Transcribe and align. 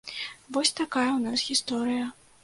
Вось 0.55 0.71
такая 0.79 1.09
ў 1.09 1.19
нас 1.25 1.43
гісторыя. 1.51 2.07